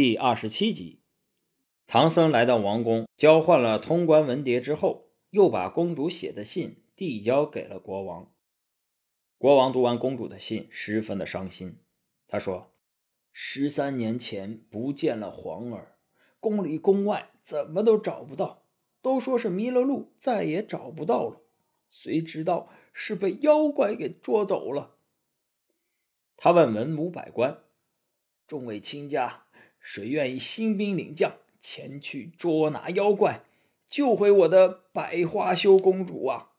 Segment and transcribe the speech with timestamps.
[0.00, 1.00] 第二十七集，
[1.88, 8.32] 唐僧来到王宫，交换了通关文牒之后，又把公主写的信递交给了国王。
[9.38, 11.80] 国王读完公主的信，十分的伤心。
[12.28, 12.70] 他说
[13.34, 15.98] ：“十三年前不见了皇儿，
[16.38, 18.62] 宫里宫外怎么都找不到，
[19.02, 21.40] 都说是迷了路，再也找不到了。
[21.90, 24.94] 谁知道是被妖怪给捉走了。”
[26.38, 27.64] 他问文武百官
[28.46, 29.46] ：“众位卿家。”
[29.80, 33.42] 谁愿意兴兵领将前去捉拿妖怪，
[33.88, 36.50] 救回我的百花羞公主啊？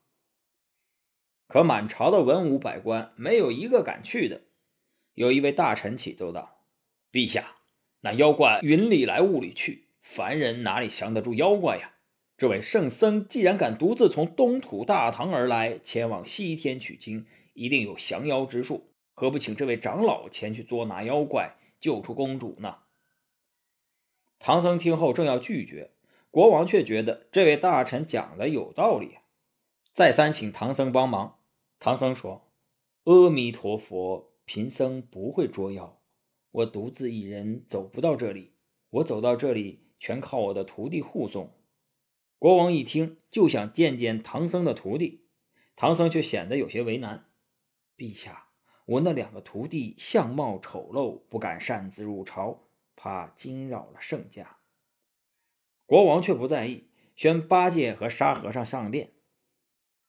[1.48, 4.42] 可满朝的文武百官没有一个敢去的。
[5.14, 6.64] 有一位大臣启奏道
[7.12, 7.56] ：“陛下，
[8.02, 11.94] 那妖怪云里来雾里去，凡人哪里降得住妖怪呀？
[12.38, 18.92] 这位圣僧既然敢独自从东土大唐而来，前往西天取经，一定有降妖之术。
[19.14, 22.78] 何不请这位长老前去捉拿妖怪，救出公主呢？”
[24.40, 25.92] 唐僧听后正要拒绝，
[26.32, 29.18] 国王却觉得这位大臣讲的有道理，
[29.94, 31.40] 再三请唐僧帮忙。
[31.78, 32.50] 唐僧说
[33.04, 36.00] ：“阿弥陀佛，贫僧不会捉妖，
[36.52, 38.54] 我独自一人走不到这里，
[38.92, 41.52] 我走到这里全靠我的徒弟护送。”
[42.40, 45.26] 国王一听就想见见唐僧的徒弟，
[45.76, 47.26] 唐僧却显得有些为难
[47.98, 48.48] ：“陛下，
[48.86, 52.64] 我那两个徒弟相貌丑陋，不敢擅自入朝。”
[53.02, 54.58] 怕惊扰了圣驾，
[55.86, 59.12] 国王却不在意，宣八戒和沙和尚上殿。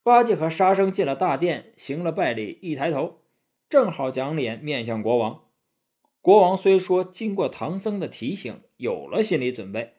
[0.03, 3.21] 八戒和沙僧进了大殿，行了拜礼，一抬头，
[3.69, 5.45] 正好将脸面向国王。
[6.19, 9.95] 国王虽说经过唐僧的提醒，有了心理准备，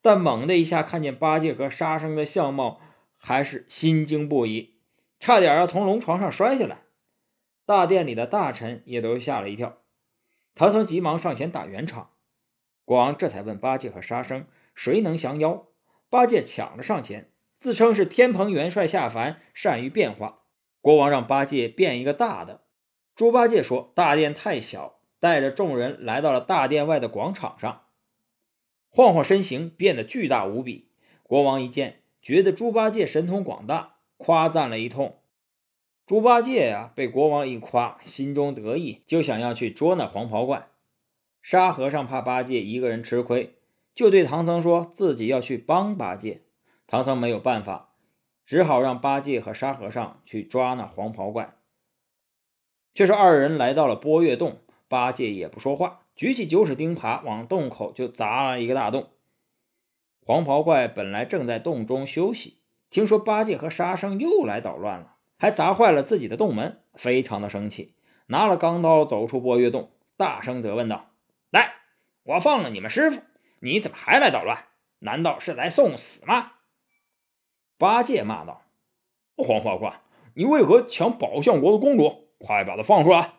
[0.00, 2.80] 但猛的一下看见八戒和沙僧的相貌，
[3.16, 4.80] 还是心惊不已，
[5.20, 6.82] 差点要从龙床上摔下来。
[7.64, 9.78] 大殿里的大臣也都吓了一跳。
[10.56, 12.11] 唐僧急忙上前打圆场。
[12.92, 14.44] 国王这才问八戒和沙僧
[14.76, 15.68] ：“谁能降妖？”
[16.10, 20.40] 八戒抢了上前，自称是天蓬元帅下凡，善于变化。
[20.82, 22.64] 国王让八戒变一个大的。
[23.14, 27.84] 猪八戒说：“大殿太小。”带着众人来到了大殿外的广场上，
[28.90, 30.90] 晃晃身形，变得巨大无比。
[31.22, 35.18] 国王一见，觉得猪八戒神通广大，夸赞了一通。
[36.04, 40.68] 猪八戒呀，被国王一夸，心中得意，就想要去捉那黄袍怪。
[41.42, 43.56] 沙和尚怕八戒一个人吃亏，
[43.94, 46.42] 就对唐僧说自己要去帮八戒。
[46.86, 47.90] 唐僧没有办法，
[48.46, 51.56] 只好让八戒和沙和尚去抓那黄袍怪。
[52.94, 59.08] 却是二人来到了波月洞，八戒也不说话，举起九齿钉耙往洞口就砸了一个大洞。
[60.24, 62.58] 黄袍怪本来正在洞中休息，
[62.88, 67.94] 听说八戒和沙僧又来捣乱了，还砸坏了自己的洞门，非常的生气，
[68.26, 71.11] 拿了钢刀走出波月洞，大声责问道。
[71.52, 71.74] 来，
[72.24, 73.22] 我放了你们师傅，
[73.60, 74.66] 你怎么还来捣乱？
[75.00, 76.52] 难道是来送死吗？
[77.76, 78.62] 八戒骂道
[79.36, 80.00] ：“黄袍怪，
[80.34, 82.28] 你为何抢宝象国的公主？
[82.38, 83.34] 快把她放出来！”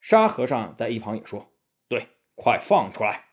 [0.00, 1.52] 沙和尚在一旁也说
[1.88, 3.24] ：“对，快放出来！”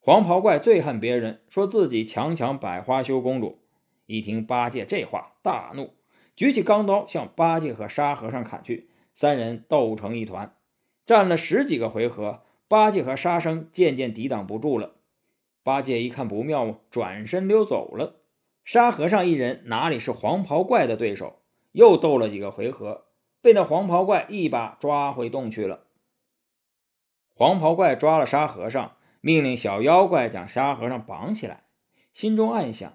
[0.00, 3.62] 黄袍怪最恨别人说自己强抢百花羞公主，
[4.06, 5.96] 一听八戒这话，大怒，
[6.34, 10.56] 举起钢刀向八戒和沙和尚砍去，三人斗成一团，
[11.04, 12.44] 战了十几个回合。
[12.72, 14.94] 八戒和沙僧渐渐抵挡不住了，
[15.62, 18.22] 八戒一看不妙，转身溜走了。
[18.64, 21.42] 沙和尚一人哪里是黄袍怪的对手？
[21.72, 23.04] 又斗了几个回合，
[23.42, 25.80] 被那黄袍怪一把抓回洞去了。
[27.34, 31.64] 黄袍怪抓了沙和尚，命令小妖怪将沙和尚绑起来，
[32.14, 32.94] 心中暗想：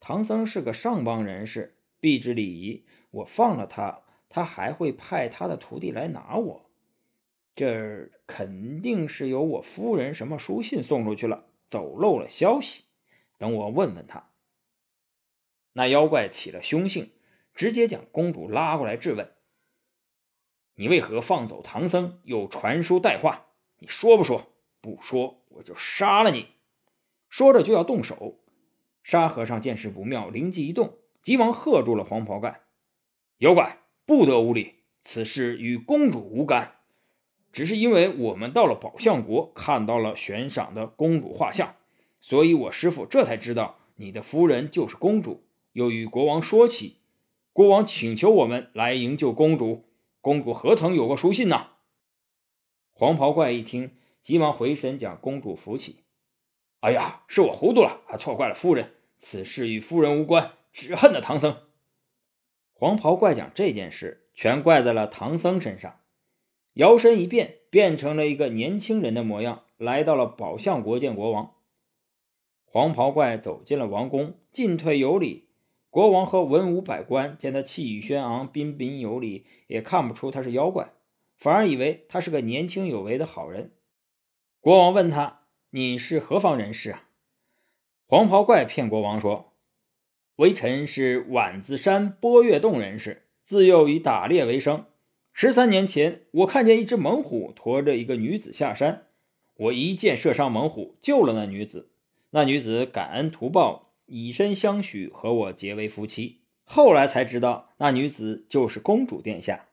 [0.00, 6.63] 唐僧是个上邦人士，必知礼仪，我放了他，他还会派他的徒弟来拿我。
[7.54, 12.84] 这肯定是有我夫人什么书信送出去了，走漏了消息。
[13.38, 14.32] 等我问问他。
[15.74, 17.12] 那妖怪起了凶性，
[17.54, 19.34] 直接将公主拉过来质问
[20.74, 23.46] ：“你为何放走唐僧，又传书带话？
[23.78, 24.52] 你说不说？
[24.80, 26.54] 不说，我就杀了你！”
[27.28, 28.40] 说着就要动手。
[29.02, 32.62] 沙和尚见势不妙，灵机一动，急忙喝住了黄袍怪
[33.38, 36.80] ：“妖怪不得无礼，此事与公主无干。”
[37.54, 41.76] 只是因为我们到了宝象国，看到了悬赏的公主画像，
[42.20, 46.96] 所以我师傅这才知道你的夫人就是公主，又与国王说起，
[47.52, 49.84] 国王请求我们来营救公主。
[50.20, 51.68] 公主何曾有过书信呢？
[52.92, 56.00] 黄袍怪一听，急忙回身将公主扶起。
[56.80, 61.56] 哎呀，是我糊涂了，还错怪了夫人，此事与夫人无关，只恨那唐僧。
[62.72, 66.00] 黄袍怪将这件事全怪在了唐僧身上。
[66.74, 71.54] 摇身一变，变成了一个年轻人的模样，来到了宝象国见国王。
[72.64, 75.48] 黄袍怪走进了王宫，进退有礼。
[75.88, 80.92] 国王和文武百官见他气宇轩昂、彬彬有礼，也看不出他是妖怪，
[81.36, 83.70] 反而以为他是个年轻有为的好人。
[84.58, 87.08] 国王问他：“你是何方人士啊？”
[88.06, 89.52] 黄袍怪骗国王说
[90.36, 94.86] ：“微臣是碗子山波月洞人士，自幼以打猎为生。
[95.34, 99.08] 十三年前，我看见一只猛虎驮着一个女子下山，
[99.56, 101.90] 我一箭射伤猛虎，救了那女子。
[102.30, 106.42] 那女子感恩图报。”以身相许，和我结为夫妻。
[106.64, 109.68] 后来才知道，那女子就是公主殿下。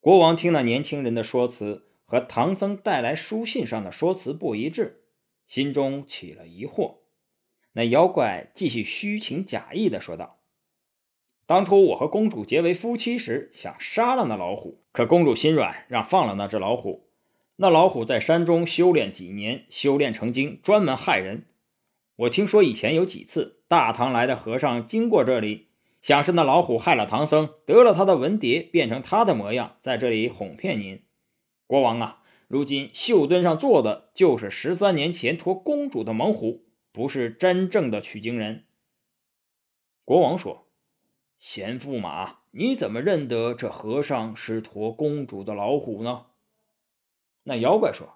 [0.00, 5.02] 国王听那年轻人的说辞和唐僧带来书信上的说辞不一致，
[5.46, 7.00] 心中起了疑惑。
[7.72, 10.37] 那妖怪继续虚情假意的说道
[11.48, 17.08] ：“当初我和公主结为夫妻时，想杀了那老虎，可公主心软，让放了那只老虎。
[17.56, 21.46] 那老虎在山中修炼几年，修炼成精，专门害人。”
[22.16, 25.68] 我听说以前有几次大唐来的和尚经过这里，
[26.02, 31.00] 想是那老虎害了唐僧，得了他的文牒，变成他的模样，在这里哄骗您。
[31.66, 38.66] 国王啊，如今绣墩上坐的就是十三年前驮公主的猛虎，不是真正的取经人。
[40.04, 40.67] 国王说
[41.38, 46.26] ：“贤驸马，你怎么认得这和尚是驮公主的老虎呢？”
[47.44, 48.14] 那妖怪说。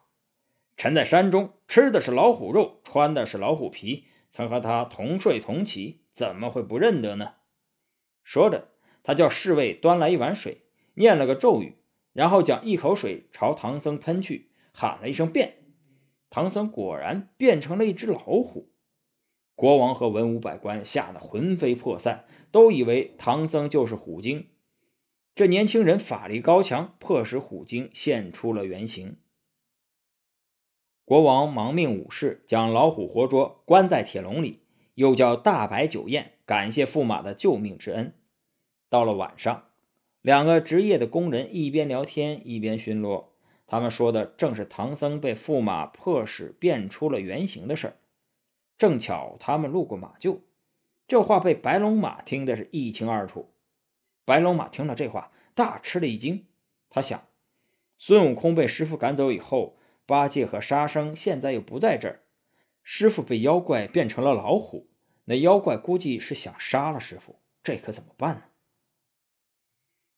[0.74, 7.34] 臣在山中吃的是老虎肉，穿的是老虎皮，曾和他同睡同起，怎么会不认得呢？
[8.24, 8.68] 说着，
[9.04, 10.62] 他叫侍卫端来一碗水，
[10.94, 11.76] 念了个咒语，
[12.14, 15.58] 然后将一口水朝唐僧喷去，喊了一声“变”，
[16.30, 18.71] 唐僧果然变成了一只老虎。
[19.54, 24.48] 国王和文武百官吓得魂飞魄散，都以为唐僧就是虎精。
[25.34, 29.16] 这年轻人法力高强，迫使虎精现出了原形。
[31.04, 34.60] 国王忙命武士将老虎活捉，关在铁笼里，
[34.94, 38.14] 又叫大摆酒宴，感谢驸马的救命之恩。
[38.88, 39.64] 到了晚上，
[40.20, 43.26] 两个值夜的工人一边聊天一边巡逻，
[43.66, 47.96] 他们说的正是唐僧被驸马迫使变出了原形的事儿。
[48.82, 50.40] 正巧他们路过马厩，
[51.06, 53.54] 这话被白龙马听的是一清二楚。
[54.24, 56.46] 白龙马听了这话，大吃了一惊。
[56.90, 57.28] 他想，
[57.96, 59.76] 孙悟空被师傅赶走以后。
[60.04, 62.22] 八戒和沙僧现在又不在这儿，
[62.82, 64.88] 师傅被妖怪变成了老虎，
[65.26, 68.42] 那妖怪估计是想杀了师傅，这可怎么办呢？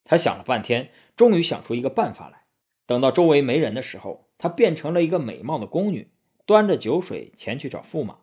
[0.05, 2.44] 他想了半天，终于想出一个办法来。
[2.87, 6.11] 等到周围没人的时候，他变成了一个美貌的宫女，
[6.46, 8.20] 端着酒水前去找驸马。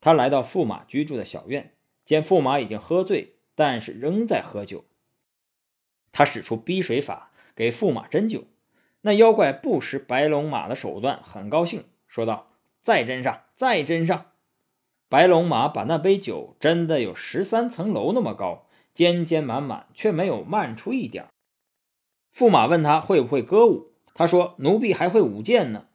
[0.00, 4.84] 他来到驸马居住的小院，见驸马已经喝醉，但是仍在喝酒。
[6.12, 8.44] 他使出逼水法，给驸马斟酒。
[9.02, 12.52] 那妖怪不识白龙马的手段，很高兴，说道
[12.82, 14.32] ：“再斟上，再斟上。”
[15.08, 21.26] 白龙马把那杯酒斟的有十三层楼那么高，尖尖满满，却没有漫出一点。
[22.34, 25.86] 驸马问他会不会歌舞，他说：“奴婢还会舞剑呢。”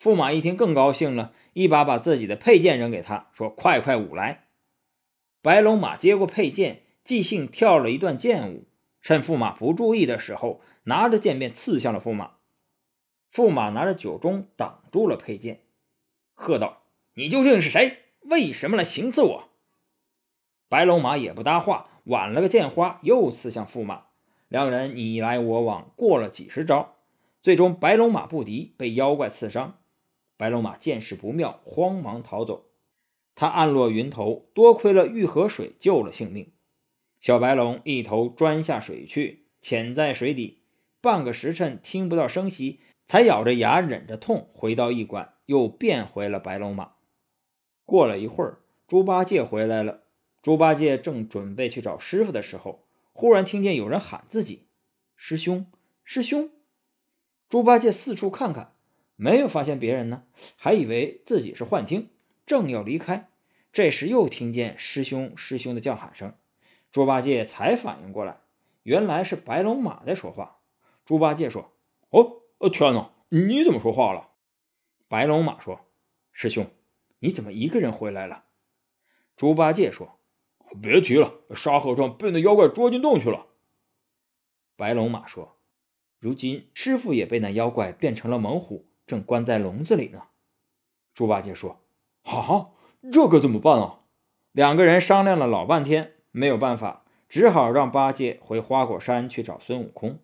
[0.00, 4.44] 驸马一听更高兴了，一把把自己的佩剑扔给他，说：“快快舞来。”
[5.42, 8.68] 白龙马接过佩剑，即兴跳了一段剑舞，
[9.02, 12.34] 趁驸马不注意的时候，拿着剑便刺向了驸马。
[13.32, 15.64] 驸马拿着酒盅挡住了佩剑，
[16.32, 18.04] 喝道：“你究竟是谁？
[18.20, 19.48] 为什么来行刺我？”
[20.70, 24.04] 白龙马也不搭话，挽了个剑花，又刺向驸马。
[24.48, 26.96] 两人你来我往，过了几十招，
[27.42, 29.78] 最终白龙马不敌，被妖怪刺伤。
[30.38, 32.70] 白龙马见势不妙，慌忙逃走。
[33.34, 36.52] 他暗落云头，多亏了玉河水救了性命。
[37.20, 40.62] 小白龙一头钻下水去，潜在水底
[41.02, 42.80] 半个时辰，听不到声息。
[43.10, 46.92] 才咬着牙忍着痛回到驿馆，又变回了白龙马。
[47.86, 50.02] 过了一会儿，猪八戒回来了。
[50.42, 54.66] 猪八戒正准备去找师傅的时候，忽然听见有人喊自己
[55.16, 55.66] ：“师兄，
[56.04, 56.50] 师兄！”
[57.48, 58.74] 猪八戒四处看看，
[59.20, 60.22] 没有发现别人呢，
[60.54, 62.10] 还以为自己是幻听，
[62.46, 63.30] 正要离开，
[63.72, 66.34] 这时又听见“师兄，师兄”的叫喊声。
[66.92, 68.42] 猪八戒才反应过来，
[68.84, 70.60] 原来是白龙马在说话。
[71.04, 71.72] 猪八戒说
[72.10, 73.12] ：“哦。”呃，天哪！
[73.28, 74.30] 你怎么说话了？
[75.06, 75.86] 白龙马说
[76.32, 76.68] ：“师兄，
[77.20, 78.46] 你怎么一个人回来了？”
[79.36, 80.18] 猪八戒说
[80.82, 83.46] ：“别提了，沙和尚被那妖怪捉进洞去了。”
[84.74, 85.60] 白龙马说
[86.18, 90.22] ：“如今师傅也被那妖怪变成了猛虎，正关在笼子里呢。”
[91.12, 91.80] 猪八戒说
[92.22, 92.68] ：“啊，
[93.10, 94.02] 这可怎么办啊？”
[94.52, 100.20] 两个人商量了老半天，没有办法，只好让八戒回花果山去找孙悟空。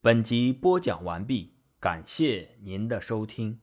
[0.00, 1.54] 本集播讲完毕。
[1.78, 3.60] 感谢您的收听。